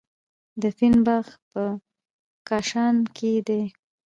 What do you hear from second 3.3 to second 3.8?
دی.